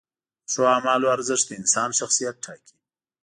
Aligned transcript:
د 0.45 0.47
ښو 0.51 0.61
اعمالو 0.75 1.11
ارزښت 1.15 1.45
د 1.47 1.51
انسان 1.61 1.89
شخصیت 1.99 2.35
ټاکي. 2.45 2.75